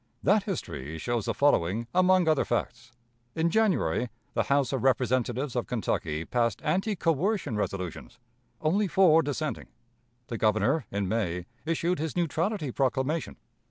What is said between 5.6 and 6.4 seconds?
Kentucky